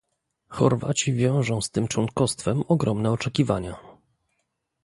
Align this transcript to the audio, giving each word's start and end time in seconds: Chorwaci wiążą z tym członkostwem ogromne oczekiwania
Chorwaci 0.47 1.13
wiążą 1.13 1.61
z 1.61 1.69
tym 1.71 1.87
członkostwem 1.87 2.63
ogromne 2.67 3.11
oczekiwania 3.11 3.75